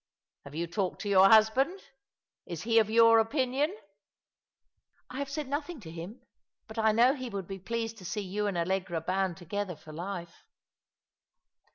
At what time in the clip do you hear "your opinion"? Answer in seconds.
2.89-3.77